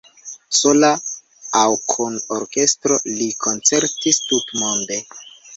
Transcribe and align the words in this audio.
Sola 0.59 0.89
aŭ 1.59 1.67
kun 1.93 2.17
orkestroj 2.37 2.99
li 3.21 3.29
koncertis 3.47 4.23
tutmonde. 4.33 5.03